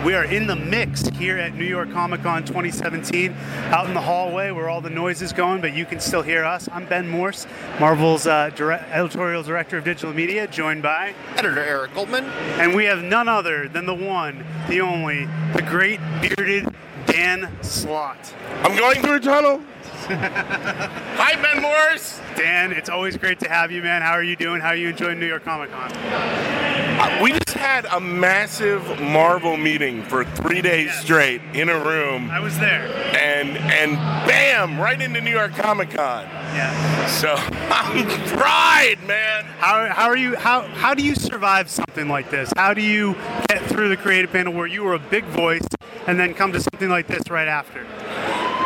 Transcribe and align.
All 0.00 0.06
right, 0.06 0.06
we 0.06 0.14
are 0.14 0.24
in 0.24 0.46
the 0.46 0.56
mix 0.56 1.06
here 1.08 1.36
at 1.36 1.54
New 1.54 1.64
York 1.64 1.90
Comic 1.92 2.22
Con 2.22 2.42
2017, 2.42 3.34
out 3.68 3.86
in 3.86 3.92
the 3.92 4.00
hallway 4.00 4.50
where 4.50 4.68
all 4.68 4.80
the 4.80 4.88
noise 4.88 5.20
is 5.20 5.32
going, 5.32 5.60
but 5.60 5.74
you 5.74 5.84
can 5.84 6.00
still 6.00 6.22
hear 6.22 6.42
us. 6.42 6.70
I'm 6.72 6.86
Ben 6.86 7.06
Morse, 7.06 7.46
Marvel's 7.78 8.26
uh, 8.26 8.50
direct, 8.50 8.88
editorial 8.90 9.42
director 9.42 9.76
of 9.76 9.84
digital 9.84 10.14
media, 10.14 10.46
joined 10.46 10.82
by 10.82 11.14
editor 11.36 11.60
Eric 11.60 11.92
Goldman, 11.92 12.24
and 12.24 12.74
we 12.74 12.86
have 12.86 13.02
none 13.02 13.28
other 13.28 13.68
than 13.68 13.84
the 13.84 13.94
one, 13.94 14.44
the 14.68 14.80
only, 14.80 15.26
the 15.54 15.62
great 15.62 16.00
bearded 16.22 16.74
Dan 17.06 17.50
Slott. 17.62 18.34
I'm 18.62 18.76
going 18.78 19.02
through 19.02 19.16
a 19.16 19.20
tunnel. 19.20 19.60
Hi, 20.06 21.40
Ben 21.42 21.60
Morse. 21.60 22.20
Dan, 22.36 22.72
it's 22.72 22.88
always 22.88 23.18
great 23.18 23.38
to 23.40 23.50
have 23.50 23.70
you, 23.70 23.82
man. 23.82 24.00
How 24.00 24.12
are 24.12 24.22
you 24.22 24.36
doing? 24.36 24.62
How 24.62 24.68
are 24.68 24.76
you 24.76 24.88
enjoying 24.88 25.20
New 25.20 25.26
York 25.26 25.44
Comic 25.44 25.70
Con? 25.70 26.89
We 27.22 27.32
just 27.32 27.56
had 27.56 27.84
a 27.86 28.00
massive 28.00 29.00
Marvel 29.00 29.56
meeting 29.56 30.02
for 30.04 30.24
three 30.24 30.62
days 30.62 30.86
yes. 30.86 31.02
straight 31.02 31.40
in 31.54 31.68
a 31.68 31.78
room. 31.78 32.30
I 32.30 32.40
was 32.40 32.58
there. 32.58 32.86
And 33.16 33.56
and 33.58 33.96
bam, 34.26 34.78
right 34.78 35.00
into 35.00 35.20
New 35.20 35.30
York 35.30 35.52
Comic 35.54 35.90
Con. 35.90 36.24
Yeah. 36.24 37.06
So 37.06 37.34
I'm 37.70 38.06
pride, 38.38 38.96
man. 39.06 39.44
How, 39.44 39.88
how 39.88 40.06
are 40.06 40.16
you? 40.16 40.36
How 40.36 40.62
how 40.62 40.94
do 40.94 41.02
you 41.02 41.14
survive 41.14 41.70
something 41.70 42.08
like 42.08 42.30
this? 42.30 42.50
How 42.56 42.74
do 42.74 42.82
you 42.82 43.14
get 43.48 43.62
through 43.66 43.88
the 43.88 43.96
creative 43.96 44.32
panel 44.32 44.52
where 44.52 44.66
you 44.66 44.82
were 44.82 44.94
a 44.94 44.98
big 44.98 45.24
voice 45.24 45.66
and 46.06 46.18
then 46.18 46.34
come 46.34 46.52
to 46.52 46.60
something 46.60 46.88
like 46.88 47.06
this 47.06 47.30
right 47.30 47.48
after? 47.48 47.86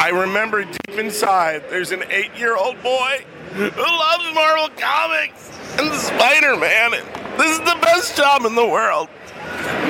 I 0.00 0.10
remember 0.12 0.64
deep 0.64 0.98
inside, 0.98 1.64
there's 1.70 1.90
an 1.90 2.04
eight-year-old 2.10 2.82
boy 2.82 3.24
who 3.54 3.68
loves 3.68 4.34
Marvel 4.34 4.68
Comics 4.76 5.50
and 5.78 5.92
Spider-Man. 5.94 7.23
This 7.36 7.52
is 7.52 7.58
the 7.60 7.78
best 7.82 8.16
job 8.16 8.44
in 8.44 8.54
the 8.54 8.66
world. 8.66 9.08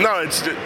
No, 0.01 0.21
it's 0.21 0.43
just, 0.43 0.59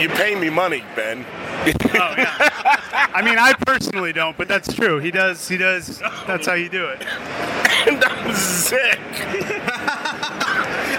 you 0.00 0.08
pay 0.08 0.34
me 0.34 0.50
money, 0.50 0.82
Ben. 0.94 1.24
oh 1.66 2.14
yeah. 2.16 3.10
I 3.14 3.22
mean, 3.22 3.38
I 3.38 3.54
personally 3.54 4.12
don't, 4.12 4.36
but 4.36 4.46
that's 4.48 4.72
true. 4.72 4.98
He 4.98 5.10
does. 5.10 5.48
He 5.48 5.56
does. 5.56 5.98
That's 6.26 6.46
how 6.46 6.54
you 6.54 6.68
do 6.68 6.86
it. 6.86 7.02
and 7.86 8.04
I'm 8.04 8.34
sick. 8.34 8.98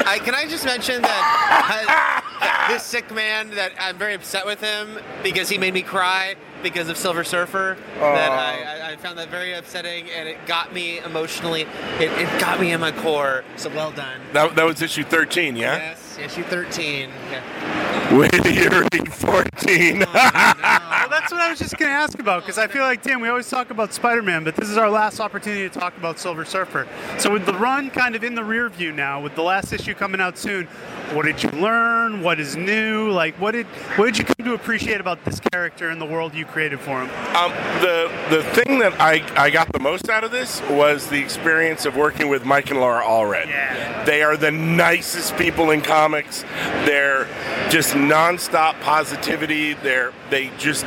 I, 0.10 0.20
can 0.24 0.34
I 0.34 0.48
just 0.48 0.66
mention 0.66 1.02
that 1.02 2.24
this 2.70 2.84
sick 2.84 3.14
man 3.14 3.50
that 3.52 3.72
I'm 3.80 3.98
very 3.98 4.14
upset 4.14 4.46
with 4.46 4.62
him 4.62 5.00
because 5.24 5.50
he 5.50 5.58
made 5.58 5.74
me 5.74 5.82
cry 5.82 6.36
because 6.64 6.90
of 6.90 6.98
Silver 6.98 7.24
Surfer. 7.24 7.78
That 8.00 8.32
oh. 8.32 8.34
I, 8.34 8.92
I, 8.92 8.96
found 8.98 9.18
that 9.18 9.30
very 9.30 9.54
upsetting, 9.54 10.10
and 10.10 10.28
it 10.28 10.38
got 10.46 10.74
me 10.74 11.00
emotionally. 11.00 11.62
It, 12.00 12.12
it 12.12 12.40
got 12.40 12.60
me 12.60 12.72
in 12.72 12.82
my 12.82 12.92
core. 12.92 13.44
So 13.56 13.70
well 13.70 13.92
done. 13.92 14.22
That, 14.34 14.56
that 14.56 14.64
was 14.66 14.82
issue 14.82 15.04
13, 15.04 15.56
yeah. 15.56 15.78
Yes, 15.78 16.18
issue 16.18 16.44
13. 16.44 17.10
Yeah. 17.32 17.97
Wait 18.12 18.32
till 18.32 18.54
you 18.54 18.70
read 18.70 19.14
14. 19.14 20.04
oh, 20.04 20.14
well, 20.14 21.10
that's 21.10 21.30
what 21.30 21.42
I 21.42 21.50
was 21.50 21.60
just 21.60 21.78
going 21.78 21.92
to 21.92 21.96
ask 21.96 22.18
about 22.20 22.44
because 22.44 22.58
I 22.58 22.68
feel 22.68 22.84
like 22.84 23.04
Dan, 23.04 23.20
we 23.20 23.28
always 23.28 23.50
talk 23.50 23.70
about 23.70 23.94
Spider-Man, 23.94 24.46
but 24.46 24.56
this 24.56 24.70
is 24.70 24.78
our 24.78 24.90
last 24.90 25.20
opportunity 25.20 25.68
to 25.68 25.80
talk 25.80 25.98
about 25.98 26.18
Silver 26.18 26.46
Surfer. 26.46 26.88
So 27.18 27.32
with 27.32 27.46
the 27.46 27.54
run 27.54 27.90
kind 27.90 28.16
of 28.16 28.24
in 28.24 28.34
the 28.34 28.46
rear 28.46 28.70
view 28.70 28.94
now, 28.94 29.22
with 29.22 29.36
the 29.36 29.44
last 29.44 29.74
issue 29.74 29.94
coming 29.94 30.22
out 30.22 30.38
soon, 30.38 30.68
what 31.14 31.26
did 31.26 31.44
you 31.44 31.50
learn? 31.52 32.22
What 32.22 32.40
is 32.40 32.56
new? 32.56 33.10
Like, 33.12 33.36
what 33.42 33.52
did 33.52 33.66
what 33.96 34.06
did 34.06 34.18
you 34.18 34.26
come 34.26 34.46
to 34.46 34.54
appreciate 34.54 35.00
about 35.00 35.24
this 35.26 35.40
character 35.40 35.90
and 35.90 36.02
the 36.02 36.06
world 36.06 36.34
you 36.34 36.46
created 36.46 36.80
for 36.80 37.02
him? 37.02 37.10
Um, 37.36 37.52
the 37.82 38.12
the 38.30 38.44
thing 38.44 38.80
that 38.80 39.00
I, 39.00 39.26
I 39.36 39.50
got 39.50 39.72
the 39.72 39.80
most 39.80 40.10
out 40.10 40.24
of 40.24 40.32
this 40.32 40.62
was 40.70 41.08
the 41.08 41.20
experience 41.20 41.86
of 41.86 41.96
working 41.96 42.28
with 42.30 42.46
Mike 42.46 42.72
and 42.72 42.80
Laura 42.80 43.04
Allred. 43.04 43.48
Yeah. 43.48 44.04
They 44.04 44.22
are 44.22 44.38
the 44.38 44.52
nicest 44.52 45.38
people 45.38 45.72
in 45.72 45.82
comics. 45.82 46.44
They're 46.86 47.28
just 47.70 47.94
nonstop 47.94 48.80
positivity. 48.82 49.74
They're 49.74 50.14
they 50.30 50.52
just 50.58 50.86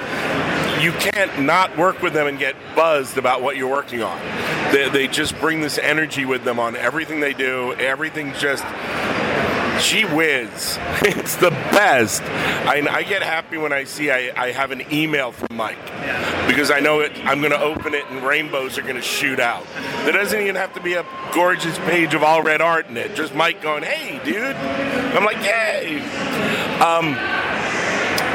you 0.80 0.92
can't 0.92 1.42
not 1.42 1.76
work 1.76 2.00
with 2.00 2.12
them 2.12 2.26
and 2.26 2.38
get 2.38 2.56
buzzed 2.74 3.18
about 3.18 3.42
what 3.42 3.56
you're 3.56 3.70
working 3.70 4.02
on. 4.02 4.18
They, 4.72 4.88
they 4.88 5.08
just 5.08 5.38
bring 5.38 5.60
this 5.60 5.78
energy 5.78 6.24
with 6.24 6.44
them 6.44 6.58
on 6.58 6.76
everything 6.76 7.20
they 7.20 7.34
do. 7.34 7.74
Everything 7.74 8.32
just 8.34 8.64
she 9.80 10.04
whiz, 10.04 10.78
it's 11.02 11.36
the 11.36 11.50
best. 11.50 12.22
I, 12.22 12.86
I, 12.90 13.02
get 13.02 13.22
happy 13.22 13.56
when 13.56 13.72
I 13.72 13.84
see 13.84 14.10
I, 14.10 14.30
I 14.36 14.52
have 14.52 14.72
an 14.72 14.82
email 14.92 15.32
from 15.32 15.56
Mike 15.56 15.82
because 16.46 16.70
I 16.70 16.80
know 16.80 17.00
it, 17.00 17.12
I'm 17.24 17.40
going 17.40 17.52
to 17.52 17.60
open 17.60 17.94
it 17.94 18.04
and 18.10 18.22
rainbows 18.22 18.76
are 18.78 18.82
going 18.82 18.96
to 18.96 19.02
shoot 19.02 19.40
out. 19.40 19.66
There 20.04 20.12
doesn't 20.12 20.38
even 20.38 20.56
have 20.56 20.74
to 20.74 20.82
be 20.82 20.94
a 20.94 21.06
gorgeous 21.32 21.78
page 21.78 22.14
of 22.14 22.20
Allred 22.22 22.60
art 22.60 22.88
in 22.88 22.96
it. 22.96 23.14
Just 23.14 23.34
Mike 23.34 23.62
going, 23.62 23.82
"Hey, 23.82 24.20
dude," 24.24 24.56
I'm 24.56 25.24
like, 25.24 25.38
"Yay!" 25.38 26.00
Um, 26.80 27.14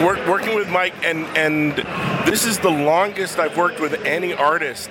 work, 0.06 0.28
working 0.28 0.56
with 0.56 0.70
Mike, 0.70 0.94
and 1.04 1.26
and 1.38 1.76
this 2.28 2.46
is 2.46 2.60
the 2.60 2.70
longest 2.70 3.40
I've 3.40 3.58
worked 3.58 3.80
with 3.80 4.06
any 4.06 4.34
artist 4.34 4.90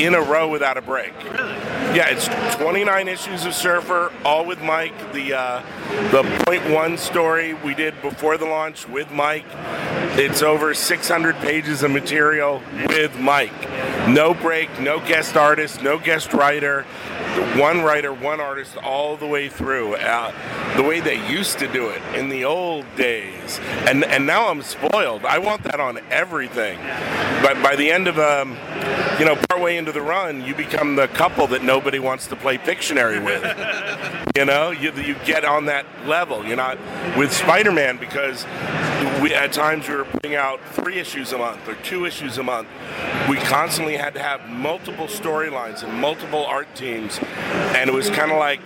in 0.00 0.14
a 0.14 0.20
row 0.20 0.48
without 0.48 0.78
a 0.78 0.82
break. 0.82 1.12
Really? 1.24 1.52
Yeah, 1.94 2.08
it's 2.08 2.26
29 2.56 3.08
issues 3.08 3.44
of 3.44 3.54
Surfer, 3.54 4.10
all 4.24 4.46
with 4.46 4.62
Mike. 4.62 5.12
The 5.12 5.34
uh, 5.34 5.62
the 6.10 6.22
point 6.46 6.68
one 6.70 6.96
story 6.96 7.52
we 7.52 7.74
did 7.74 8.00
before 8.00 8.38
the 8.38 8.46
launch 8.46 8.88
with 8.88 9.10
Mike. 9.10 9.44
It's 10.16 10.42
over 10.42 10.72
600 10.72 11.36
pages 11.36 11.82
of 11.82 11.90
material 11.90 12.62
with 12.88 13.18
Mike. 13.18 13.52
No 14.08 14.32
break, 14.32 14.80
no 14.80 14.98
guest 15.00 15.36
artist, 15.36 15.82
no 15.82 15.98
guest 15.98 16.32
writer 16.32 16.84
one 17.56 17.82
writer, 17.82 18.12
one 18.12 18.40
artist 18.40 18.76
all 18.76 19.16
the 19.16 19.26
way 19.26 19.48
through. 19.48 19.94
Uh, 19.94 20.32
the 20.76 20.82
way 20.82 21.00
they 21.00 21.26
used 21.28 21.58
to 21.60 21.68
do 21.68 21.88
it 21.88 22.02
in 22.14 22.28
the 22.28 22.44
old 22.44 22.84
days, 22.96 23.60
and 23.86 24.04
and 24.04 24.26
now 24.26 24.48
I'm 24.48 24.62
spoiled. 24.62 25.24
I 25.24 25.38
want 25.38 25.62
that 25.64 25.80
on 25.80 25.98
everything. 26.10 26.78
But 27.42 27.62
by 27.62 27.76
the 27.76 27.90
end 27.90 28.08
of 28.08 28.18
um, 28.18 28.56
you 29.18 29.24
know, 29.24 29.36
partway 29.48 29.76
into 29.76 29.92
the 29.92 30.02
run, 30.02 30.44
you 30.44 30.54
become 30.54 30.96
the 30.96 31.06
couple 31.08 31.46
that 31.48 31.62
nobody 31.62 31.98
wants 31.98 32.26
to 32.28 32.36
play 32.36 32.58
Pictionary 32.58 33.24
with. 33.24 33.42
you 34.36 34.44
know, 34.44 34.70
you 34.70 34.92
you 34.92 35.14
get 35.24 35.44
on 35.44 35.66
that 35.66 35.86
level. 36.06 36.44
You're 36.44 36.56
not 36.56 36.78
with 37.16 37.32
Spider-Man 37.32 37.98
because 37.98 38.44
we 39.22 39.34
at 39.34 39.52
times 39.52 39.88
we 39.88 39.94
were 39.94 40.04
putting 40.04 40.34
out 40.34 40.60
three 40.72 40.98
issues 40.98 41.32
a 41.32 41.38
month 41.38 41.68
or 41.68 41.74
two 41.76 42.06
issues 42.06 42.38
a 42.38 42.42
month. 42.42 42.68
We 43.28 43.36
constantly 43.36 43.96
had 43.96 44.14
to 44.14 44.20
have 44.20 44.48
multiple 44.48 45.06
storylines 45.06 45.82
and 45.82 45.92
multiple 46.00 46.44
art 46.44 46.68
teams 46.74 47.18
and 47.22 47.88
it 47.88 47.92
was 47.92 48.10
kind 48.10 48.32
of 48.32 48.38
like 48.38 48.60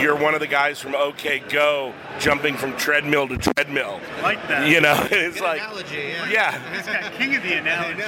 you're 0.00 0.16
one 0.16 0.34
of 0.34 0.40
the 0.40 0.46
guys 0.46 0.78
from 0.78 0.94
OK 0.94 1.40
Go 1.50 1.94
jumping 2.18 2.56
from 2.56 2.76
treadmill 2.76 3.28
to 3.28 3.38
treadmill. 3.38 4.00
Like 4.22 4.46
that. 4.48 4.68
You 4.68 4.80
know, 4.80 4.96
it's 5.10 5.36
Good 5.36 5.42
like 5.42 5.60
analogy, 5.60 6.12
yeah. 6.30 6.30
yeah. 6.30 7.10
king 7.10 7.34
of 7.34 7.42
the 7.42 7.52
analogy. 7.58 8.02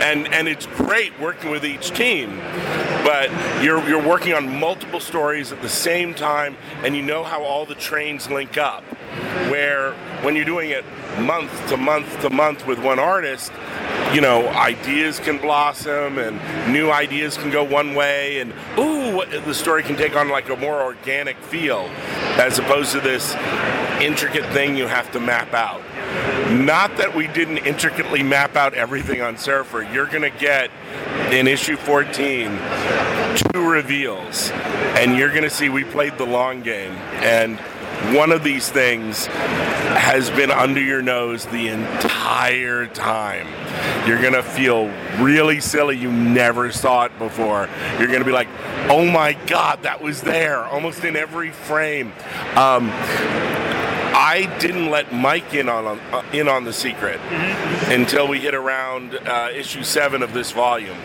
And 0.00 0.32
and 0.32 0.48
it's 0.48 0.66
great 0.66 1.18
working 1.20 1.50
with 1.50 1.64
each 1.64 1.90
team, 1.90 2.38
but 3.04 3.30
you're 3.62 3.86
you're 3.88 4.06
working 4.06 4.34
on 4.34 4.58
multiple 4.58 5.00
stories 5.00 5.52
at 5.52 5.62
the 5.62 5.68
same 5.68 6.14
time, 6.14 6.56
and 6.82 6.96
you 6.96 7.02
know 7.02 7.22
how 7.22 7.42
all 7.42 7.66
the 7.66 7.74
trains 7.74 8.28
link 8.30 8.58
up. 8.58 8.82
Where 9.50 9.92
when 10.22 10.36
you're 10.36 10.44
doing 10.44 10.70
it 10.70 10.84
month 11.20 11.68
to 11.68 11.76
month 11.76 12.20
to 12.22 12.30
month 12.30 12.66
with 12.66 12.78
one 12.78 12.98
artist, 12.98 13.52
you 14.14 14.20
know, 14.20 14.48
ideas 14.48 15.18
can 15.18 15.38
blossom 15.38 16.18
and 16.18 16.72
new 16.72 16.90
ideas 16.90 17.36
can 17.36 17.50
go 17.50 17.64
one 17.64 17.94
way, 17.94 18.40
and 18.40 18.52
ooh, 18.78 19.24
the 19.44 19.54
story 19.54 19.82
can 19.82 19.96
take 19.96 20.16
on 20.16 20.28
like 20.28 20.48
a 20.48 20.56
more 20.56 20.82
organic 20.82 21.36
feel 21.38 21.88
as 22.38 22.58
opposed 22.58 22.92
to 22.92 23.00
this 23.00 23.34
intricate 24.00 24.44
thing 24.52 24.76
you 24.76 24.86
have 24.86 25.10
to 25.12 25.20
map 25.20 25.52
out. 25.54 25.80
Not 26.52 26.96
that 26.98 27.14
we 27.14 27.28
didn't 27.28 27.58
intricately 27.58 28.22
map 28.22 28.56
out 28.56 28.74
everything 28.74 29.22
on 29.22 29.38
Surfer. 29.38 29.82
You're 29.82 30.06
going 30.06 30.22
to 30.22 30.38
get 30.38 30.70
in 31.30 31.46
issue 31.46 31.76
14 31.76 32.58
two 33.52 33.68
reveals, 33.68 34.50
and 34.98 35.16
you're 35.16 35.30
going 35.30 35.42
to 35.42 35.50
see 35.50 35.68
we 35.68 35.84
played 35.84 36.16
the 36.18 36.26
long 36.26 36.62
game. 36.62 36.92
And 37.22 37.58
one 38.16 38.32
of 38.32 38.42
these 38.44 38.70
things 38.70 39.26
has 39.26 40.30
been 40.30 40.50
under 40.50 40.80
your 40.80 41.02
nose 41.02 41.46
the 41.46 41.68
entire 41.68 42.86
time. 42.86 43.46
You're 44.06 44.20
going 44.20 44.32
to 44.34 44.42
feel 44.42 44.88
really 45.22 45.60
silly. 45.60 45.96
You 45.96 46.10
never 46.10 46.72
saw 46.72 47.04
it 47.04 47.18
before. 47.18 47.68
You're 47.98 48.08
going 48.08 48.20
to 48.20 48.24
be 48.24 48.32
like, 48.32 48.48
oh 48.88 49.06
my 49.06 49.34
God, 49.46 49.82
that 49.82 50.02
was 50.02 50.20
there 50.22 50.64
almost 50.64 51.04
in 51.04 51.16
every 51.16 51.50
frame. 51.50 52.12
Um, 52.56 52.90
I 54.14 54.54
didn't 54.60 54.90
let 54.90 55.12
Mike 55.12 55.54
in 55.54 55.68
on 55.68 55.98
uh, 55.98 56.22
in 56.32 56.46
on 56.46 56.64
the 56.64 56.72
secret 56.72 57.18
mm-hmm. 57.18 57.92
until 57.92 58.28
we 58.28 58.40
hit 58.40 58.54
around 58.54 59.14
uh, 59.14 59.48
issue 59.54 59.82
seven 59.82 60.22
of 60.22 60.32
this 60.34 60.52
volume, 60.52 60.98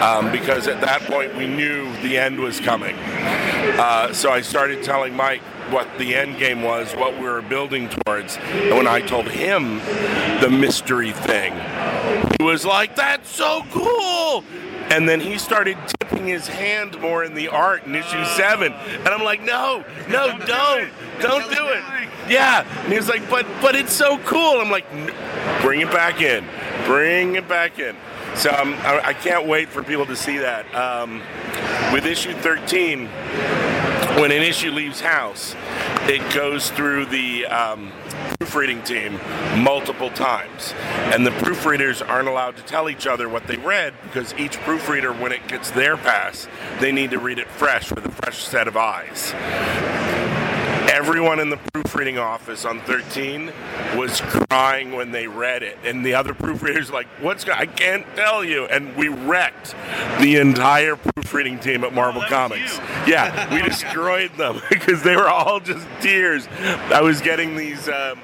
um, 0.00 0.32
because 0.32 0.66
at 0.66 0.80
that 0.80 1.02
point 1.02 1.36
we 1.36 1.46
knew 1.46 1.92
the 2.00 2.16
end 2.16 2.40
was 2.40 2.58
coming. 2.58 2.96
Uh, 2.98 4.12
so 4.12 4.30
I 4.30 4.40
started 4.40 4.82
telling 4.82 5.14
Mike, 5.14 5.42
what 5.72 5.88
the 5.98 6.14
end 6.14 6.38
game 6.38 6.62
was, 6.62 6.94
what 6.94 7.14
we 7.14 7.24
were 7.24 7.42
building 7.42 7.88
towards. 7.88 8.36
And 8.36 8.76
when 8.76 8.86
I 8.86 9.00
told 9.00 9.28
him 9.28 9.78
the 10.40 10.48
mystery 10.50 11.12
thing, 11.12 11.52
he 12.38 12.44
was 12.44 12.64
like, 12.64 12.94
"That's 12.96 13.28
so 13.28 13.64
cool!" 13.70 14.44
And 14.90 15.08
then 15.08 15.20
he 15.20 15.38
started 15.38 15.78
tipping 15.98 16.26
his 16.26 16.46
hand 16.46 17.00
more 17.00 17.24
in 17.24 17.34
the 17.34 17.48
art 17.48 17.84
in 17.86 17.94
issue 17.94 18.24
seven, 18.36 18.72
and 18.72 19.08
I'm 19.08 19.24
like, 19.24 19.42
"No, 19.42 19.84
no, 20.08 20.38
don't, 20.38 20.90
don't 21.20 21.50
do 21.50 21.68
it." 21.68 21.82
yeah. 22.28 22.66
And 22.84 22.92
he 22.92 22.98
was 22.98 23.08
like, 23.08 23.28
but 23.30 23.46
but 23.60 23.74
it's 23.74 23.92
so 23.92 24.18
cool. 24.18 24.60
I'm 24.60 24.70
like, 24.70 24.86
"N- 24.92 25.12
bring 25.62 25.80
it 25.80 25.90
back 25.90 26.20
in, 26.20 26.44
bring 26.86 27.36
it 27.36 27.48
back 27.48 27.78
in. 27.78 27.96
So 28.34 28.50
um, 28.50 28.74
I, 28.80 29.00
I 29.08 29.14
can't 29.14 29.46
wait 29.46 29.68
for 29.68 29.82
people 29.82 30.06
to 30.06 30.16
see 30.16 30.38
that. 30.38 30.72
Um, 30.74 31.22
with 31.92 32.06
issue 32.06 32.32
13, 32.32 33.08
when 34.20 34.30
an 34.30 34.42
issue 34.42 34.70
leaves 34.70 35.00
house, 35.00 35.54
it 36.02 36.34
goes 36.34 36.70
through 36.70 37.06
the 37.06 37.46
um, 37.46 37.90
proofreading 38.38 38.82
team 38.82 39.18
multiple 39.62 40.10
times. 40.10 40.74
And 41.12 41.26
the 41.26 41.30
proofreaders 41.30 42.06
aren't 42.06 42.28
allowed 42.28 42.56
to 42.56 42.62
tell 42.62 42.90
each 42.90 43.06
other 43.06 43.28
what 43.28 43.46
they 43.46 43.56
read 43.56 43.94
because 44.02 44.34
each 44.34 44.58
proofreader, 44.60 45.12
when 45.12 45.32
it 45.32 45.46
gets 45.48 45.70
their 45.70 45.96
pass, 45.96 46.48
they 46.80 46.92
need 46.92 47.10
to 47.12 47.18
read 47.18 47.38
it 47.38 47.48
fresh 47.48 47.90
with 47.90 48.04
a 48.04 48.10
fresh 48.10 48.42
set 48.42 48.68
of 48.68 48.76
eyes. 48.76 49.32
Everyone 51.02 51.40
in 51.40 51.50
the 51.50 51.56
proofreading 51.56 52.16
office 52.16 52.64
on 52.64 52.78
13 52.82 53.50
was 53.96 54.20
crying 54.20 54.92
when 54.92 55.10
they 55.10 55.26
read 55.26 55.64
it, 55.64 55.76
and 55.84 56.06
the 56.06 56.14
other 56.14 56.32
proofreaders 56.32 56.90
were 56.90 56.94
like, 56.94 57.08
"What's 57.20 57.42
go- 57.42 57.54
I 57.56 57.66
can't 57.66 58.06
tell 58.14 58.44
you." 58.44 58.66
And 58.66 58.94
we 58.94 59.08
wrecked 59.08 59.74
the 60.20 60.36
entire 60.36 60.94
proofreading 60.94 61.58
team 61.58 61.82
at 61.82 61.92
Marvel 61.92 62.20
was 62.20 62.30
Comics. 62.30 62.78
Yeah, 63.04 63.52
we 63.52 63.62
destroyed 63.68 64.30
them 64.36 64.62
because 64.70 65.02
they 65.02 65.16
were 65.16 65.28
all 65.28 65.58
just 65.58 65.84
tears. 66.00 66.46
I 66.92 67.00
was 67.02 67.20
getting 67.20 67.56
these 67.56 67.88
um, 67.88 68.20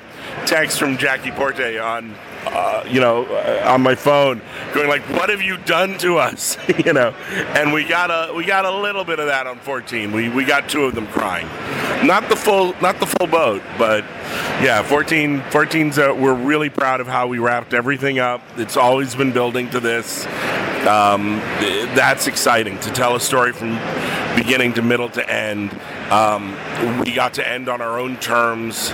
texts 0.47 0.79
from 0.79 0.97
Jackie 0.99 1.33
Porte 1.33 1.79
on, 1.81 2.15
uh, 2.47 2.85
you 2.89 3.01
know, 3.01 3.25
uh, 3.25 3.73
on 3.73 3.83
my 3.83 3.97
phone, 3.97 4.41
going 4.73 4.89
like, 4.89 5.03
"What 5.11 5.31
have 5.31 5.43
you 5.43 5.57
done 5.57 5.99
to 5.99 6.19
us?" 6.19 6.57
you 6.87 6.93
know, 6.93 7.09
and 7.57 7.73
we 7.73 7.83
got 7.83 8.11
a 8.13 8.33
we 8.33 8.45
got 8.45 8.65
a 8.65 8.71
little 8.71 9.03
bit 9.05 9.19
of 9.19 9.27
that 9.27 9.49
on 9.49 9.59
14. 9.59 10.13
We 10.13 10.29
we 10.29 10.45
got 10.45 10.69
two 10.69 10.85
of 10.85 10.95
them 10.95 11.09
crying, 11.09 11.49
not 12.05 12.29
the 12.29 12.37
full 12.37 12.75
not 12.81 13.00
the 13.00 13.06
full 13.06 13.27
boat, 13.27 13.62
but 13.77 14.05
yeah, 14.62 14.83
14 14.83 15.41
14's 15.41 15.99
uh, 15.99 16.15
we're 16.17 16.35
really 16.35 16.71
proud 16.71 17.00
of 17.00 17.06
how 17.06 17.27
we 17.27 17.39
wrapped 17.39 17.75
everything 17.75 18.19
up. 18.19 18.43
It's 18.56 18.77
always 18.77 19.15
been 19.15 19.33
building 19.33 19.71
to 19.71 19.81
this. 19.81 20.27
Um, 20.87 21.39
that's 21.95 22.27
exciting 22.27 22.79
to 22.81 22.91
tell 22.93 23.17
a 23.17 23.21
story 23.21 23.53
from 23.53 23.79
beginning 24.37 24.75
to 24.75 24.83
middle 24.83 25.09
to 25.11 25.31
end. 25.31 25.79
Um, 26.11 26.56
we 27.00 27.12
got 27.12 27.35
to 27.35 27.47
end 27.47 27.69
on 27.69 27.81
our 27.81 27.99
own 27.99 28.17
terms. 28.19 28.91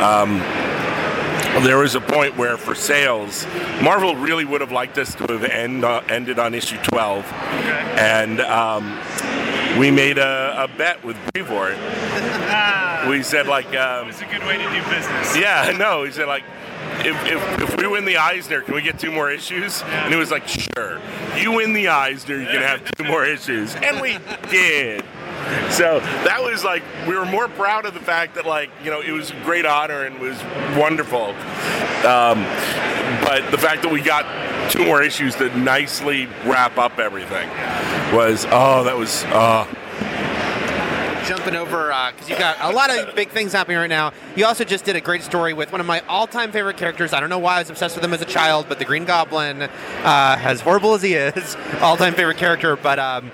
Um, 0.00 0.42
there 1.64 1.78
was 1.78 1.94
a 1.94 2.00
point 2.00 2.36
where, 2.36 2.56
for 2.56 2.74
sales, 2.74 3.46
Marvel 3.82 4.14
really 4.14 4.44
would 4.44 4.60
have 4.60 4.70
liked 4.70 4.98
us 4.98 5.14
to 5.16 5.24
have 5.32 5.44
end, 5.44 5.84
uh, 5.84 6.02
ended 6.08 6.38
on 6.38 6.54
issue 6.54 6.76
12, 6.82 7.24
and 7.24 8.40
um, 8.42 8.98
we 9.78 9.90
made 9.90 10.18
a, 10.18 10.64
a 10.64 10.68
bet 10.76 11.02
with 11.04 11.16
Brevoort. 11.32 11.76
Ah, 11.78 13.06
We 13.08 13.22
said 13.22 13.46
like, 13.46 13.74
um, 13.76 14.08
it's 14.08 14.20
a 14.20 14.26
good 14.26 14.42
way 14.42 14.56
to 14.58 14.64
do 14.64 14.82
business. 14.90 15.36
yeah, 15.36 15.74
no, 15.78 16.04
he 16.04 16.12
said 16.12 16.26
like. 16.28 16.44
If, 17.00 17.14
if, 17.26 17.60
if 17.62 17.76
we 17.76 17.86
win 17.86 18.04
the 18.04 18.16
Eisner, 18.16 18.60
can 18.60 18.74
we 18.74 18.82
get 18.82 18.98
two 18.98 19.12
more 19.12 19.30
issues? 19.30 19.82
And 19.82 20.12
it 20.12 20.16
was 20.16 20.30
like, 20.32 20.48
sure. 20.48 21.00
You 21.36 21.52
win 21.52 21.72
the 21.72 21.88
Eisner, 21.88 22.36
you 22.36 22.46
can 22.46 22.62
have 22.62 22.82
two 22.92 23.04
more 23.04 23.24
issues. 23.24 23.74
And 23.76 24.00
we 24.00 24.18
did. 24.50 25.04
So 25.70 26.00
that 26.00 26.38
was 26.42 26.64
like, 26.64 26.82
we 27.06 27.14
were 27.16 27.24
more 27.26 27.46
proud 27.48 27.84
of 27.86 27.94
the 27.94 28.00
fact 28.00 28.34
that, 28.34 28.46
like, 28.46 28.70
you 28.82 28.90
know, 28.90 29.00
it 29.00 29.12
was 29.12 29.30
a 29.30 29.40
great 29.44 29.64
honor 29.66 30.04
and 30.04 30.18
was 30.18 30.42
wonderful. 30.76 31.26
Um, 32.04 32.42
but 33.22 33.48
the 33.50 33.58
fact 33.58 33.82
that 33.82 33.90
we 33.92 34.00
got 34.00 34.24
two 34.70 34.84
more 34.84 35.02
issues 35.02 35.36
that 35.36 35.56
nicely 35.56 36.26
wrap 36.44 36.78
up 36.78 36.98
everything 36.98 37.48
was, 38.14 38.46
oh, 38.50 38.84
that 38.84 38.96
was, 38.96 39.24
oh. 39.28 39.66
jumping 41.26 41.54
over 41.54 41.88
because 42.12 42.28
you 42.28 42.38
got 42.38 42.56
a 42.60 42.74
lot 42.74 42.90
of 42.90 43.14
big 43.14 43.30
things 43.30 43.52
happening 43.52 43.78
right 43.78 43.88
now. 43.88 44.12
You 44.36 44.46
also 44.46 44.64
just 44.64 44.84
did 44.84 44.96
a 44.96 45.00
great 45.00 45.22
story 45.22 45.52
with 45.52 45.72
one 45.72 45.80
of 45.80 45.86
my 45.86 46.00
all-time 46.00 46.52
favorite 46.52 46.76
characters. 46.76 47.12
I 47.12 47.20
don't 47.20 47.30
know 47.30 47.38
why 47.38 47.56
I 47.56 47.58
was 47.60 47.70
obsessed 47.70 47.96
with 47.96 48.04
him 48.04 48.12
as 48.14 48.22
a 48.22 48.26
child, 48.26 48.66
but 48.68 48.78
the 48.78 48.84
Green 48.84 49.04
Goblin, 49.04 49.62
uh, 49.62 49.68
as 50.04 50.60
horrible 50.60 50.94
as 50.94 51.02
he 51.02 51.14
is, 51.14 51.56
all-time 51.80 52.14
favorite 52.14 52.38
character. 52.38 52.76
But 52.76 52.98
um, 52.98 53.30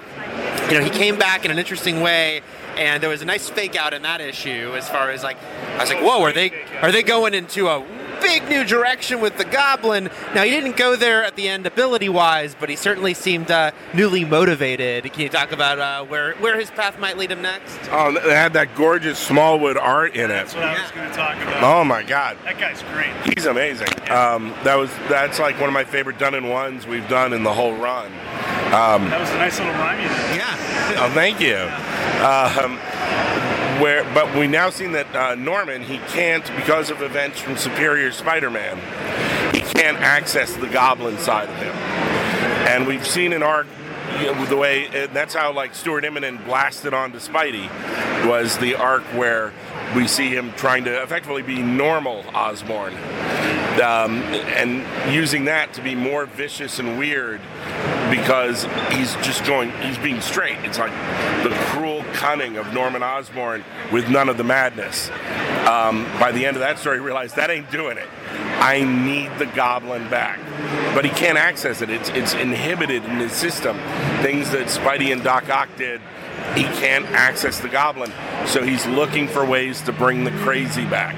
you 0.69 0.79
know, 0.79 0.85
he 0.85 0.91
came 0.91 1.19
back 1.19 1.45
in 1.45 1.51
an 1.51 1.59
interesting 1.59 2.01
way. 2.01 2.43
And 2.77 3.01
there 3.01 3.11
was 3.11 3.23
a 3.23 3.25
nice 3.25 3.49
fake 3.49 3.77
out 3.77 3.95
in 3.95 4.03
that 4.03 4.21
issue, 4.21 4.75
as 4.75 4.89
far 4.89 5.13
as 5.13 5.23
like, 5.23 5.37
I 5.77 5.79
was 5.79 5.91
like, 5.91 6.03
"Whoa, 6.03 6.21
are 6.23 6.33
they 6.33 6.51
are 6.83 6.91
they 6.91 7.05
going 7.05 7.33
into 7.33 7.69
a 7.69 7.79
big 8.25 8.49
new 8.49 8.65
direction 8.65 9.21
with 9.21 9.37
the 9.37 9.45
Goblin?" 9.45 10.11
Now 10.35 10.43
he 10.43 10.51
didn't 10.51 10.77
go 10.77 10.97
there 10.97 11.23
at 11.25 11.37
the 11.37 11.49
end 11.49 11.67
ability-wise, 11.67 12.57
but 12.59 12.69
he 12.69 12.77
certainly 12.77 13.15
seemed 13.15 13.51
uh, 13.51 13.71
newly 13.93 14.25
motivated. 14.25 15.13
Can 15.13 15.23
you 15.23 15.29
talk 15.29 15.53
about 15.53 15.79
uh, 15.79 16.05
where 16.05 16.35
where 16.37 16.59
his 16.59 16.71
path 16.71 16.99
might 16.99 17.17
lead 17.19 17.31
him 17.31 17.43
next? 17.43 17.79
Oh, 17.91 18.13
they 18.13 18.35
had 18.35 18.53
that 18.55 18.75
gorgeous 18.75 19.19
Smallwood 19.19 19.77
art 19.77 20.15
in 20.15 20.31
it. 20.31 20.35
That's 20.35 20.55
what 20.55 20.65
I 20.65 20.83
was 20.83 20.91
going 20.91 21.11
to 21.11 21.17
talk 21.17 21.37
about. 21.37 21.63
Oh 21.63 21.85
my 21.85 22.03
God. 22.03 22.37
That 22.45 22.59
guy's 22.59 22.83
great. 22.95 23.13
He's 23.35 23.47
amazing. 23.47 23.89
Um, 24.11 24.55
that 24.65 24.77
was 24.77 24.91
that's 25.09 25.39
like 25.39 25.59
one 25.61 25.69
of 25.69 25.75
my 25.75 25.85
favorite 25.85 26.19
done 26.19 26.35
in 26.35 26.49
ones 26.49 26.87
we've 26.87 27.09
done 27.09 27.33
in 27.33 27.43
the 27.43 27.53
whole 27.53 27.77
run. 27.77 28.11
That 28.71 29.21
was 29.21 29.31
a 29.31 29.39
nice 29.39 29.59
little 29.59 29.75
rhyme 29.75 30.01
you 30.01 30.09
did. 30.09 30.37
Yeah. 30.37 31.05
Oh, 31.05 31.11
thank 31.15 31.41
you. 31.41 31.57
Um, 32.25 32.79
where, 33.81 34.05
but 34.15 34.37
we 34.37 34.47
now 34.47 34.71
seen 34.71 34.93
that 34.93 35.15
uh, 35.15 35.35
Norman 35.35 35.83
he 35.83 35.99
can't 36.09 36.45
because 36.57 36.91
of 36.91 37.03
events 37.03 37.41
from 37.41 37.57
Superior 37.57 38.13
Spider-Man, 38.13 38.77
he 39.55 39.61
can't 39.61 39.99
access 39.99 40.55
the 40.55 40.69
Goblin 40.69 41.19
side 41.19 41.49
of 41.49 41.57
him, 41.57 41.75
and 42.69 42.87
we've 42.87 43.07
seen. 43.07 43.33
You 43.33 43.39
know, 43.39 43.65
the 44.45 44.57
way 44.57 45.09
that's 45.13 45.35
how 45.35 45.53
like 45.53 45.75
Stuart 45.75 46.05
Immonen 46.05 46.45
blasted 46.45 46.95
onto 46.95 47.19
Spidey 47.19 47.69
was 48.29 48.57
the 48.59 48.77
arc 48.77 49.03
where 49.15 49.53
we 49.97 50.07
see 50.07 50.29
him 50.29 50.53
trying 50.53 50.85
to 50.85 51.03
effectively 51.03 51.43
be 51.43 51.61
Norman 51.61 52.25
Osborn 52.35 52.95
um, 53.81 54.23
and 54.23 54.85
using 55.13 55.47
that 55.47 55.73
to 55.75 55.83
be 55.83 55.95
more 55.95 56.27
vicious 56.27 56.79
and 56.79 56.99
weird 56.99 57.41
because 58.11 58.65
he's 58.91 59.15
just 59.17 59.45
going, 59.45 59.71
he's 59.83 59.99
being 59.99 60.21
straight. 60.21 60.59
It's 60.65 60.79
like 60.79 60.93
the 61.43 61.55
cruel 61.67 62.05
cunning 62.13 62.57
of 62.57 62.73
Norman 62.73 63.03
Osborn 63.03 63.65
with 63.93 64.09
none 64.09 64.29
of 64.29 64.37
the 64.37 64.45
madness. 64.45 65.11
Um, 65.67 66.05
by 66.21 66.31
the 66.33 66.45
end 66.45 66.57
of 66.57 66.61
that 66.61 66.79
story, 66.79 66.99
he 66.99 67.05
realized 67.05 67.37
that 67.37 67.51
ain't 67.51 67.71
doing 67.71 67.99
it. 67.99 68.09
I 68.61 68.83
need 68.83 69.31
the 69.39 69.47
goblin 69.47 70.09
back. 70.09 70.39
But 70.95 71.05
he 71.05 71.11
can't 71.11 71.39
access 71.39 71.83
it, 71.83 71.91
it's, 71.91 72.09
it's 72.11 72.35
inhibited 72.35 73.05
in 73.05 73.17
his 73.17 73.33
system. 73.33 73.77
Things 74.23 74.51
that 74.51 74.69
Spidey 74.69 75.13
and 75.13 75.23
Doc 75.23 75.49
Ock 75.51 75.69
did. 75.77 76.01
He 76.55 76.65
can't 76.65 77.07
access 77.07 77.59
the 77.59 77.69
goblin, 77.69 78.13
so 78.47 78.63
he's 78.63 78.87
looking 78.87 79.27
for 79.29 79.45
ways 79.45 79.81
to 79.83 79.93
bring 79.93 80.25
the 80.25 80.31
crazy 80.31 80.85
back. 80.85 81.15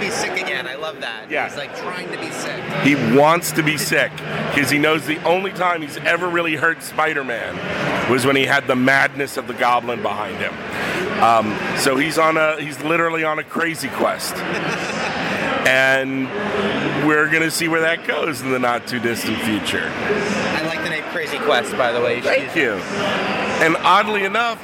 He 0.00 0.08
wants 0.10 0.20
to 0.20 0.26
be 0.26 0.34
sick 0.36 0.44
again. 0.44 0.66
I 0.66 0.74
love 0.74 1.00
that. 1.00 1.30
Yeah. 1.30 1.48
He's 1.48 1.56
like 1.56 1.76
trying 1.76 2.10
to 2.10 2.18
be 2.18 2.30
sick. 2.30 2.62
He 2.82 2.94
wants 3.16 3.52
to 3.52 3.62
be 3.62 3.76
sick 3.76 4.10
because 4.12 4.70
he 4.70 4.78
knows 4.78 5.06
the 5.06 5.22
only 5.24 5.52
time 5.52 5.82
he's 5.82 5.96
ever 5.98 6.28
really 6.28 6.56
hurt 6.56 6.82
Spider-Man 6.82 8.10
was 8.10 8.26
when 8.26 8.36
he 8.36 8.44
had 8.44 8.66
the 8.66 8.76
madness 8.76 9.36
of 9.36 9.46
the 9.46 9.54
Goblin 9.54 10.02
behind 10.02 10.36
him. 10.36 10.52
Um, 11.22 11.56
so 11.78 11.96
he's 11.96 12.18
on 12.18 12.36
a 12.36 12.60
he's 12.60 12.82
literally 12.82 13.24
on 13.24 13.38
a 13.38 13.44
crazy 13.44 13.88
quest, 13.88 14.34
and 15.66 16.26
we're 17.06 17.30
gonna 17.30 17.50
see 17.50 17.68
where 17.68 17.80
that 17.80 18.06
goes 18.06 18.42
in 18.42 18.50
the 18.50 18.58
not 18.58 18.86
too 18.86 18.98
distant 18.98 19.38
future. 19.42 19.90
I 19.94 20.62
like 20.66 20.82
the 20.82 20.90
name 20.90 21.04
Crazy 21.04 21.38
Quest, 21.38 21.76
by 21.76 21.92
the 21.92 22.00
way. 22.00 22.16
You 22.16 22.22
Thank 22.22 22.56
you. 22.56 22.72
And 23.64 23.76
oddly 23.78 24.24
enough, 24.24 24.60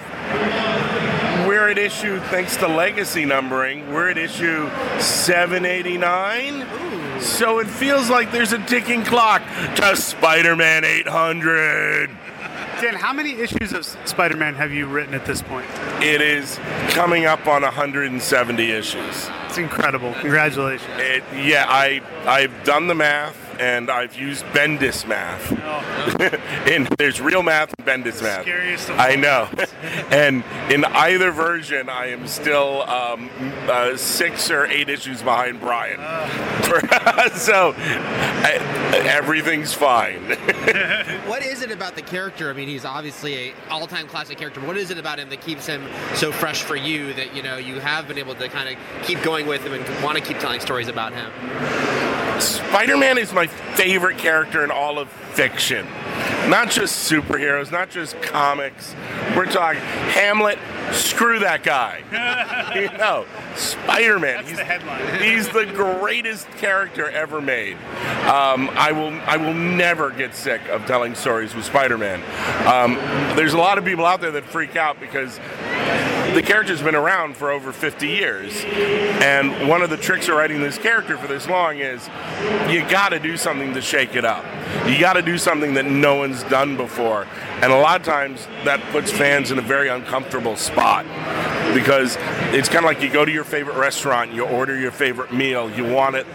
at 1.70 1.78
issue 1.78 2.20
thanks 2.30 2.56
to 2.56 2.68
legacy 2.68 3.24
numbering. 3.24 3.92
We're 3.92 4.10
at 4.10 4.18
issue 4.18 4.68
789. 5.00 7.20
So 7.20 7.58
it 7.58 7.66
feels 7.66 8.10
like 8.10 8.32
there's 8.32 8.52
a 8.52 8.64
ticking 8.66 9.04
clock 9.04 9.42
to 9.76 9.96
Spider-Man 9.96 10.84
800. 10.84 12.10
Dan, 12.80 12.94
how 12.94 13.12
many 13.12 13.32
issues 13.32 13.72
of 13.72 13.84
Spider-Man 13.84 14.54
have 14.54 14.72
you 14.72 14.86
written 14.86 15.14
at 15.14 15.26
this 15.26 15.42
point? 15.42 15.66
It 16.02 16.22
is 16.22 16.58
coming 16.88 17.26
up 17.26 17.46
on 17.46 17.62
170 17.62 18.70
issues. 18.70 19.28
It's 19.46 19.58
incredible. 19.58 20.14
Congratulations. 20.14 20.90
It, 20.96 21.22
yeah, 21.34 21.66
I 21.68 22.00
I've 22.24 22.64
done 22.64 22.86
the 22.86 22.94
math 22.94 23.49
and 23.60 23.90
I've 23.90 24.18
used 24.18 24.44
Bendis 24.46 25.06
math. 25.06 25.52
and 26.66 26.86
there's 26.98 27.20
real 27.20 27.42
math 27.42 27.74
and 27.78 27.86
Bendis 27.86 28.22
math. 28.22 28.42
Scariest 28.42 28.88
of 28.88 28.98
I 28.98 29.16
know. 29.16 29.48
and 30.10 30.42
in 30.70 30.84
either 30.86 31.30
version, 31.30 31.90
I 31.90 32.06
am 32.06 32.26
still 32.26 32.82
um, 32.82 33.28
uh, 33.68 33.96
six 33.98 34.50
or 34.50 34.64
eight 34.66 34.88
issues 34.88 35.22
behind 35.22 35.60
Brian. 35.60 35.98
so 37.34 37.74
I, 37.76 38.58
everything's 39.04 39.74
fine. 39.74 40.22
What 41.26 41.42
is 41.44 41.60
it 41.62 41.70
about 41.70 41.96
the 41.96 42.02
character? 42.02 42.48
I 42.48 42.54
mean, 42.54 42.66
he's 42.68 42.86
obviously 42.86 43.50
a 43.50 43.54
all-time 43.68 44.08
classic 44.08 44.38
character. 44.38 44.60
What 44.60 44.78
is 44.78 44.90
it 44.90 44.96
about 44.96 45.18
him 45.18 45.28
that 45.28 45.42
keeps 45.42 45.66
him 45.66 45.86
so 46.14 46.32
fresh 46.32 46.62
for 46.62 46.76
you 46.76 47.12
that 47.12 47.36
you 47.36 47.42
know 47.42 47.58
you 47.58 47.78
have 47.78 48.08
been 48.08 48.18
able 48.18 48.34
to 48.36 48.48
kind 48.48 48.70
of 48.70 49.04
keep 49.04 49.22
going 49.22 49.46
with 49.46 49.62
him 49.62 49.74
and 49.74 50.04
want 50.04 50.16
to 50.16 50.24
keep 50.24 50.38
telling 50.38 50.60
stories 50.60 50.88
about 50.88 51.12
him? 51.12 51.30
Spider-Man 52.70 53.18
is 53.18 53.32
my 53.32 53.48
favorite 53.48 54.16
character 54.16 54.62
in 54.62 54.70
all 54.70 55.00
of 55.00 55.08
fiction. 55.08 55.84
Not 56.48 56.70
just 56.70 57.10
superheroes, 57.10 57.72
not 57.72 57.90
just 57.90 58.22
comics. 58.22 58.94
We're 59.36 59.46
talking 59.46 59.80
Hamlet. 59.80 60.56
Screw 60.92 61.40
that 61.40 61.64
guy. 61.64 61.98
you 62.76 62.96
know, 62.96 63.26
Spider-Man. 63.56 64.36
That's 64.36 64.48
he's, 64.48 64.58
the 64.58 64.64
headline. 64.64 65.20
he's 65.20 65.48
the 65.48 65.66
greatest 65.66 66.48
character 66.52 67.10
ever 67.10 67.40
made. 67.40 67.74
Um, 68.26 68.70
I 68.74 68.92
will 68.92 69.12
I 69.22 69.36
will 69.36 69.54
never 69.54 70.10
get 70.10 70.36
sick 70.36 70.60
of 70.68 70.86
telling 70.86 71.16
stories 71.16 71.56
with 71.56 71.64
Spider-Man. 71.64 72.22
Um, 72.68 72.94
there's 73.36 73.54
a 73.54 73.58
lot 73.58 73.78
of 73.78 73.84
people 73.84 74.06
out 74.06 74.20
there 74.20 74.30
that 74.30 74.44
freak 74.44 74.76
out 74.76 75.00
because 75.00 75.40
the 76.34 76.42
character's 76.42 76.82
been 76.82 76.94
around 76.94 77.36
for 77.36 77.50
over 77.50 77.72
50 77.72 78.06
years. 78.06 78.52
And 78.64 79.68
one 79.68 79.82
of 79.82 79.90
the 79.90 79.96
tricks 79.96 80.28
of 80.28 80.36
writing 80.36 80.60
this 80.60 80.78
character 80.78 81.18
for 81.18 81.26
this 81.26 81.48
long 81.48 81.78
is 81.78 82.08
you 82.68 82.88
got 82.88 83.10
to 83.10 83.18
do 83.18 83.36
something 83.36 83.74
to 83.74 83.80
shake 83.80 84.14
it 84.14 84.24
up. 84.24 84.44
You 84.86 84.98
got 85.00 85.14
to 85.14 85.22
do 85.22 85.38
something 85.38 85.74
that 85.74 85.86
no 85.86 86.16
one's 86.16 86.42
done 86.44 86.76
before. 86.76 87.26
And 87.62 87.72
a 87.72 87.78
lot 87.78 88.00
of 88.00 88.06
times 88.06 88.46
that 88.64 88.80
puts 88.92 89.10
fans 89.10 89.50
in 89.50 89.58
a 89.58 89.62
very 89.62 89.88
uncomfortable 89.88 90.56
spot 90.56 91.04
because 91.74 92.16
it's 92.52 92.68
kind 92.68 92.84
of 92.84 92.84
like 92.84 93.02
you 93.02 93.10
go 93.10 93.24
to 93.24 93.32
your 93.32 93.44
favorite 93.44 93.76
restaurant, 93.76 94.32
you 94.32 94.44
order 94.44 94.78
your 94.78 94.90
favorite 94.90 95.32
meal, 95.32 95.70
you 95.70 95.84
want 95.84 96.16
it. 96.16 96.26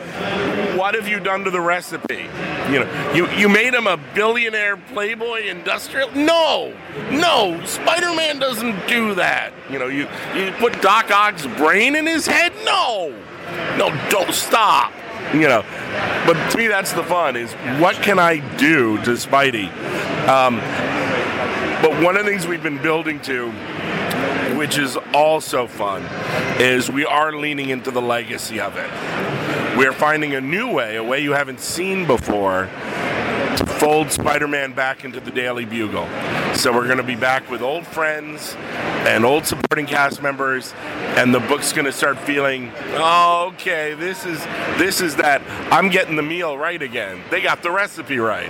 What 0.75 0.93
have 0.95 1.07
you 1.07 1.19
done 1.19 1.43
to 1.45 1.51
the 1.51 1.61
recipe? 1.61 2.27
You 2.69 2.79
know, 2.79 3.13
you, 3.13 3.29
you 3.31 3.47
made 3.47 3.73
him 3.73 3.87
a 3.87 3.97
billionaire 4.13 4.75
playboy 4.75 5.47
industrial? 5.47 6.11
No, 6.11 6.73
no, 7.11 7.61
Spider-Man 7.65 8.39
doesn't 8.39 8.87
do 8.87 9.15
that. 9.15 9.53
You 9.69 9.79
know, 9.79 9.87
you, 9.87 10.07
you 10.35 10.51
put 10.53 10.81
Doc 10.81 11.11
Ock's 11.11 11.47
brain 11.47 11.95
in 11.95 12.05
his 12.05 12.27
head? 12.27 12.51
No, 12.65 13.15
no, 13.77 13.89
don't 14.09 14.33
stop. 14.33 14.91
You 15.33 15.47
know, 15.47 15.63
but 16.25 16.51
to 16.51 16.57
me 16.57 16.67
that's 16.67 16.93
the 16.93 17.03
fun 17.03 17.35
is 17.35 17.53
what 17.79 17.95
can 17.95 18.19
I 18.19 18.37
do 18.57 18.97
to 19.03 19.11
Spidey? 19.11 19.69
Um, 20.27 20.57
but 21.81 22.03
one 22.03 22.17
of 22.17 22.25
the 22.25 22.31
things 22.31 22.47
we've 22.47 22.61
been 22.61 22.81
building 22.81 23.19
to 23.21 23.51
which 24.55 24.77
is 24.77 24.97
also 25.13 25.67
fun, 25.67 26.01
is 26.59 26.89
we 26.89 27.05
are 27.05 27.33
leaning 27.33 27.69
into 27.69 27.91
the 27.91 28.01
legacy 28.01 28.59
of 28.59 28.77
it. 28.77 28.89
We're 29.77 29.91
finding 29.91 30.35
a 30.35 30.41
new 30.41 30.71
way, 30.71 30.95
a 30.95 31.03
way 31.03 31.19
you 31.19 31.33
haven't 31.33 31.59
seen 31.59 32.07
before, 32.07 32.69
to 33.57 33.65
fold 33.77 34.09
Spider 34.09 34.47
Man 34.47 34.71
back 34.71 35.03
into 35.03 35.19
the 35.19 35.31
Daily 35.31 35.65
Bugle. 35.65 36.07
So 36.55 36.71
we're 36.71 36.85
going 36.85 36.97
to 36.97 37.03
be 37.03 37.15
back 37.15 37.49
with 37.49 37.61
old 37.61 37.85
friends 37.85 38.55
and 39.05 39.25
old 39.25 39.45
supporting 39.45 39.85
cast 39.85 40.23
members, 40.23 40.73
and 41.17 41.33
the 41.33 41.41
book's 41.41 41.73
going 41.73 41.85
to 41.85 41.91
start 41.91 42.17
feeling, 42.19 42.71
oh, 42.93 43.51
okay, 43.53 43.93
this 43.95 44.25
is 44.25 44.39
this 44.77 45.01
is 45.01 45.17
that 45.17 45.41
I'm 45.73 45.89
getting 45.89 46.15
the 46.15 46.23
meal 46.23 46.57
right 46.57 46.81
again. 46.81 47.21
They 47.29 47.41
got 47.41 47.61
the 47.61 47.71
recipe 47.71 48.17
right, 48.17 48.49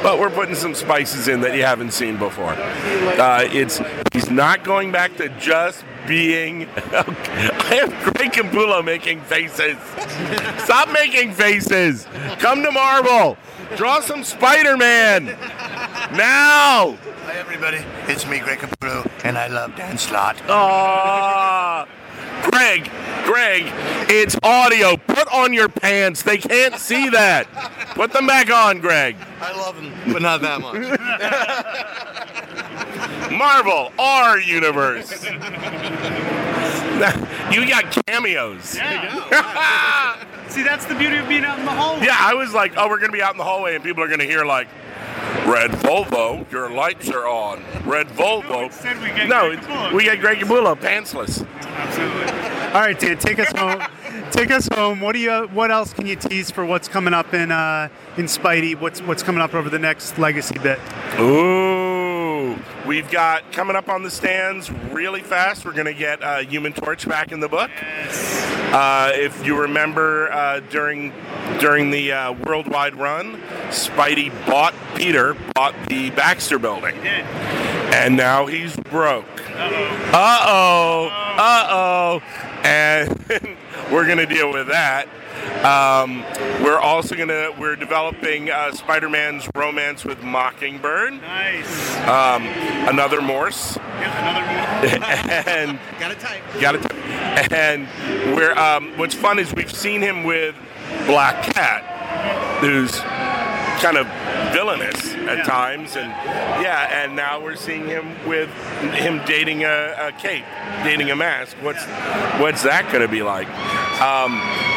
but 0.00 0.20
we're 0.20 0.30
putting 0.30 0.54
some 0.54 0.74
spices 0.74 1.26
in 1.26 1.40
that 1.40 1.56
you 1.56 1.64
haven't 1.64 1.92
seen 1.92 2.18
before. 2.18 2.52
Uh, 2.52 3.48
it's 3.50 3.80
he's 4.12 4.30
not 4.30 4.62
going 4.62 4.92
back 4.92 5.16
to 5.16 5.28
just 5.40 5.84
being. 6.06 6.68
I 6.76 7.86
have 7.86 8.14
Greg 8.14 8.32
Capullo 8.32 8.84
making 8.84 9.20
faces. 9.22 9.76
Stop 10.64 10.90
making 10.92 11.32
faces. 11.32 12.06
Come 12.38 12.62
to 12.62 12.70
Marvel. 12.70 13.36
Draw 13.76 14.00
some 14.00 14.22
Spider-Man 14.22 15.26
now. 16.14 16.96
Hi 17.24 17.34
everybody, 17.36 17.78
it's 18.06 18.26
me, 18.26 18.40
Greg 18.40 18.58
Capullo, 18.58 19.10
and 19.24 19.38
I 19.38 19.46
love 19.46 19.74
Dan 19.76 19.96
Slott. 19.96 20.36
Aw. 20.48 21.86
Greg, 22.50 22.90
Greg, 23.24 23.64
it's 24.10 24.36
audio. 24.42 24.96
Put 24.96 25.32
on 25.32 25.52
your 25.52 25.68
pants. 25.68 26.22
They 26.22 26.38
can't 26.38 26.76
see 26.76 27.08
that. 27.10 27.46
Put 27.94 28.12
them 28.12 28.26
back 28.26 28.50
on, 28.50 28.80
Greg. 28.80 29.16
I 29.40 29.56
love 29.56 29.76
them, 29.76 29.92
but 30.12 30.22
not 30.22 30.42
that 30.42 30.60
much. 30.60 30.74
Marvel, 33.36 33.90
our 33.98 34.38
universe. 34.38 35.24
you 37.52 37.68
got 37.68 37.90
cameos. 38.06 38.76
Yeah. 38.76 40.24
See, 40.48 40.62
that's 40.62 40.84
the 40.84 40.94
beauty 40.94 41.16
of 41.16 41.28
being 41.28 41.44
out 41.44 41.58
in 41.58 41.64
the 41.64 41.70
hallway. 41.72 42.04
Yeah, 42.06 42.16
I 42.18 42.34
was 42.34 42.52
like, 42.52 42.74
oh, 42.76 42.88
we're 42.88 42.98
gonna 43.00 43.12
be 43.12 43.22
out 43.22 43.32
in 43.32 43.38
the 43.38 43.44
hallway, 43.44 43.74
and 43.74 43.82
people 43.82 44.02
are 44.04 44.08
gonna 44.08 44.24
hear 44.24 44.44
like, 44.44 44.68
"Red 45.46 45.70
Volvo, 45.70 46.50
your 46.52 46.70
lights 46.70 47.08
are 47.10 47.26
on." 47.26 47.62
Red 47.86 48.08
Volvo. 48.08 48.70
No, 48.84 49.00
we 49.00 49.06
get 49.16 49.28
No, 49.28 49.48
Greg 49.48 49.58
it's- 49.58 49.66
Capullo. 49.66 49.92
we 49.94 50.04
get 50.04 50.20
Greg 50.20 50.38
Capullo, 50.38 50.76
pantsless. 50.76 51.46
Absolutely. 51.62 52.32
All 52.72 52.80
right, 52.80 52.98
Dan, 52.98 53.18
take 53.18 53.38
us 53.38 53.52
home. 53.58 53.82
take 54.30 54.50
us 54.50 54.68
home. 54.74 55.00
What 55.00 55.12
do 55.14 55.18
you? 55.18 55.48
What 55.52 55.70
else 55.70 55.92
can 55.94 56.06
you 56.06 56.16
tease 56.16 56.50
for 56.50 56.64
what's 56.66 56.88
coming 56.88 57.14
up 57.14 57.32
in 57.34 57.50
uh, 57.50 57.88
in 58.18 58.26
Spidey? 58.26 58.78
What's 58.78 59.00
what's 59.02 59.22
coming 59.22 59.40
up 59.40 59.54
over 59.54 59.70
the 59.70 59.78
next 59.78 60.18
legacy 60.18 60.58
bit? 60.58 60.78
Ooh, 61.18 61.61
we've 62.86 63.10
got 63.10 63.52
coming 63.52 63.76
up 63.76 63.88
on 63.88 64.02
the 64.02 64.10
stands 64.10 64.70
really 64.70 65.20
fast. 65.22 65.64
We're 65.64 65.72
gonna 65.72 65.94
get 65.94 66.22
uh, 66.22 66.38
Human 66.38 66.72
Torch 66.72 67.08
back 67.08 67.32
in 67.32 67.40
the 67.40 67.48
book. 67.48 67.70
Uh, 68.72 69.12
if 69.14 69.44
you 69.44 69.60
remember 69.60 70.30
uh, 70.32 70.60
during 70.70 71.12
during 71.58 71.90
the 71.90 72.12
uh, 72.12 72.32
worldwide 72.32 72.94
run, 72.94 73.40
Spidey 73.68 74.30
bought 74.46 74.74
Peter, 74.94 75.36
bought 75.54 75.74
the 75.88 76.10
Baxter 76.10 76.58
Building, 76.58 76.96
and 76.96 78.16
now 78.16 78.46
he's 78.46 78.76
broke. 78.76 79.26
Uh 79.54 80.44
oh, 80.46 81.08
uh 81.38 81.66
oh, 81.70 82.22
and 82.64 83.08
we're 83.92 84.06
gonna 84.06 84.26
deal 84.26 84.52
with 84.52 84.68
that. 84.68 85.08
Um, 85.64 86.22
we're 86.62 86.78
also 86.78 87.14
gonna 87.14 87.50
we're 87.58 87.76
developing 87.76 88.50
uh, 88.50 88.72
Spider-Man's 88.72 89.48
romance 89.54 90.04
with 90.04 90.22
Mockingbird, 90.22 91.14
Nice. 91.20 91.96
um, 92.08 92.42
another 92.88 93.20
Morse, 93.20 93.76
Yeah, 93.76 94.18
another 94.82 94.98
one. 94.98 95.02
and 95.48 95.78
Got 96.00 96.10
it 96.12 96.20
tight. 96.20 96.42
Got 96.60 96.74
it. 96.76 97.52
And 97.52 97.86
we're 98.34 98.54
um, 98.58 98.96
what's 98.98 99.14
fun 99.14 99.38
is 99.38 99.52
we've 99.54 99.72
seen 99.74 100.00
him 100.02 100.24
with 100.24 100.54
Black 101.06 101.42
Cat, 101.54 102.60
who's 102.60 102.98
kind 103.80 103.96
of 103.96 104.06
villainous 104.52 105.11
at 105.28 105.44
times, 105.44 105.96
and 105.96 106.08
yeah, 106.62 107.04
and 107.04 107.16
now 107.16 107.40
we're 107.40 107.56
seeing 107.56 107.86
him 107.86 108.12
with 108.26 108.50
him 108.94 109.20
dating 109.26 109.64
a, 109.64 109.94
a 109.98 110.12
cape, 110.12 110.44
dating 110.84 111.10
a 111.10 111.16
mask. 111.16 111.56
What's 111.60 111.84
what's 112.40 112.62
that 112.62 112.90
going 112.92 113.02
to 113.02 113.08
be 113.08 113.22
like? 113.22 113.48
Um, 114.00 114.32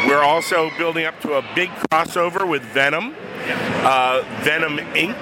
we're 0.08 0.24
also 0.24 0.70
building 0.78 1.06
up 1.06 1.20
to 1.22 1.34
a 1.34 1.46
big 1.56 1.70
crossover 1.70 2.48
with 2.48 2.62
Venom, 2.64 3.16
uh, 3.84 4.24
Venom 4.42 4.78
Inc. 4.94 5.16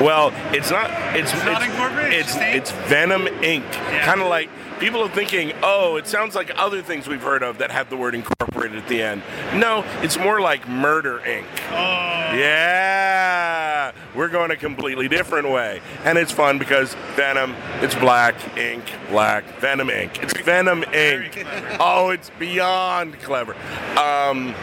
Well, 0.00 0.32
it's 0.54 0.70
not. 0.70 0.90
It's 1.16 1.32
not 1.44 1.62
incorporated, 1.62 2.20
It's 2.20 2.34
it's 2.36 2.70
it's 2.70 2.88
Venom 2.88 3.26
Inc. 3.26 3.62
Yeah. 3.62 4.04
Kind 4.04 4.20
of 4.20 4.28
like 4.28 4.50
people 4.80 5.00
are 5.02 5.08
thinking, 5.08 5.52
oh, 5.62 5.96
it 5.96 6.06
sounds 6.06 6.34
like 6.34 6.50
other 6.56 6.82
things 6.82 7.06
we've 7.06 7.22
heard 7.22 7.42
of 7.42 7.58
that 7.58 7.70
have 7.70 7.88
the 7.88 7.96
word 7.96 8.14
incorporated 8.14 8.51
at 8.70 8.86
the 8.88 9.02
end. 9.02 9.22
No, 9.54 9.84
it's 10.02 10.18
more 10.18 10.40
like 10.40 10.68
Murder 10.68 11.18
Inc. 11.24 11.44
Oh, 11.70 12.36
Yeah, 12.36 13.92
we're 14.14 14.28
going 14.28 14.50
a 14.50 14.56
completely 14.56 15.08
different 15.08 15.50
way, 15.50 15.80
and 16.04 16.16
it's 16.16 16.30
fun 16.32 16.58
because 16.58 16.94
Venom, 17.16 17.54
it's 17.80 17.94
black 17.94 18.56
ink, 18.56 18.84
black 19.10 19.44
Venom 19.58 19.90
ink. 19.90 20.22
It's 20.22 20.38
Venom 20.40 20.84
ink. 20.92 21.44
Oh, 21.80 22.10
it's 22.10 22.30
beyond 22.38 23.18
clever. 23.20 23.54
Um, 23.98 24.54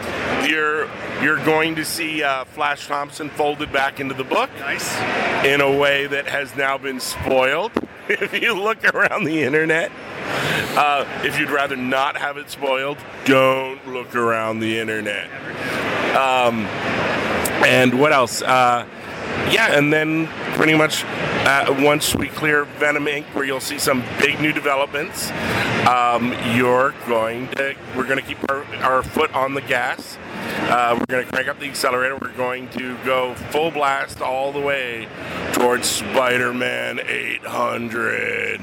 you're 0.47 0.87
you're 1.21 1.43
going 1.43 1.75
to 1.75 1.83
see 1.85 2.23
uh, 2.23 2.45
Flash 2.45 2.87
Thompson 2.87 3.29
folded 3.29 3.71
back 3.71 3.99
into 3.99 4.13
the 4.13 4.23
book 4.23 4.49
nice. 4.59 4.97
in 5.45 5.61
a 5.61 5.77
way 5.77 6.07
that 6.07 6.27
has 6.27 6.55
now 6.55 6.77
been 6.77 6.99
spoiled. 6.99 7.71
If 8.09 8.33
you 8.41 8.59
look 8.59 8.83
around 8.91 9.25
the 9.25 9.43
internet, 9.43 9.91
uh, 10.77 11.05
if 11.23 11.39
you'd 11.39 11.49
rather 11.49 11.75
not 11.75 12.17
have 12.17 12.37
it 12.37 12.49
spoiled, 12.49 12.97
don't 13.25 13.85
look 13.87 14.15
around 14.15 14.59
the 14.59 14.79
internet. 14.79 15.29
Um, 16.15 16.65
and 17.65 17.99
what 17.99 18.13
else? 18.13 18.41
Uh, 18.41 18.87
yeah, 19.51 19.77
and 19.77 19.91
then 19.91 20.27
pretty 20.55 20.75
much 20.75 21.03
uh, 21.05 21.75
once 21.79 22.15
we 22.15 22.27
clear 22.27 22.65
Venom 22.65 23.05
Inc., 23.05 23.23
where 23.33 23.45
you'll 23.45 23.59
see 23.59 23.79
some 23.79 24.03
big 24.19 24.39
new 24.39 24.53
developments, 24.53 25.31
um, 25.87 26.33
you're 26.55 26.93
going 27.07 27.47
to 27.49 27.75
we're 27.95 28.03
going 28.03 28.19
to 28.19 28.25
keep 28.25 28.37
our, 28.51 28.63
our 28.83 29.03
foot 29.03 29.33
on 29.33 29.53
the 29.53 29.61
gas. 29.61 30.17
Uh, 30.69 30.95
we're 30.99 31.05
going 31.07 31.25
to 31.25 31.31
crank 31.31 31.47
up 31.47 31.59
the 31.59 31.65
accelerator. 31.67 32.15
We're 32.17 32.33
going 32.33 32.67
to 32.69 32.95
go 33.03 33.33
full 33.35 33.71
blast 33.71 34.21
all 34.21 34.51
the 34.51 34.59
way 34.59 35.07
towards 35.53 35.87
Spider-Man 35.89 36.99
800. 37.07 38.61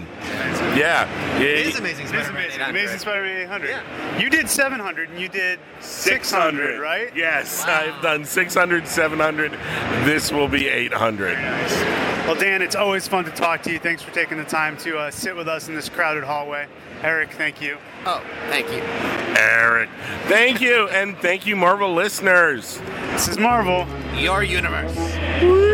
Yeah, 0.76 1.36
It 1.38 1.42
yeah. 1.42 1.68
is 1.68 1.78
amazing. 1.78 2.06
It 2.06 2.14
is 2.14 2.26
Spider-Man 2.26 2.32
amazing. 2.44 2.60
800. 2.60 2.70
Amazing 2.70 2.98
Spider-Man 2.98 3.36
800. 3.42 3.68
Yeah. 3.68 4.18
You 4.20 4.30
did 4.30 4.48
700 4.48 5.10
and 5.10 5.20
you 5.20 5.28
did 5.28 5.58
600, 5.80 6.80
right? 6.80 7.14
Yes, 7.16 7.64
Wow. 7.66 7.92
I've 7.96 8.02
done 8.02 8.24
600, 8.24 8.86
700. 8.86 9.52
This 10.04 10.30
will 10.32 10.48
be 10.48 10.68
800. 10.68 11.36
Well, 12.26 12.34
Dan, 12.34 12.60
it's 12.62 12.74
always 12.76 13.06
fun 13.06 13.24
to 13.24 13.30
talk 13.30 13.62
to 13.62 13.72
you. 13.72 13.78
Thanks 13.78 14.02
for 14.02 14.12
taking 14.12 14.36
the 14.38 14.44
time 14.44 14.76
to 14.78 14.98
uh, 14.98 15.10
sit 15.10 15.34
with 15.36 15.48
us 15.48 15.68
in 15.68 15.74
this 15.74 15.88
crowded 15.88 16.24
hallway. 16.24 16.66
Eric, 17.02 17.32
thank 17.32 17.60
you. 17.60 17.78
Oh, 18.08 18.22
thank 18.48 18.70
you. 18.70 18.82
Eric. 19.36 19.88
Thank 20.28 20.60
you, 20.60 20.88
and 20.88 21.16
thank 21.18 21.44
you, 21.44 21.56
Marvel 21.56 21.92
listeners. 21.92 22.80
This 23.10 23.26
is 23.26 23.36
Marvel. 23.36 23.84
Your 24.16 24.44
universe. 24.44 24.96
Woo! 25.42 25.65